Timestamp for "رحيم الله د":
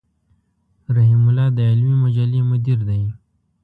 0.95-1.59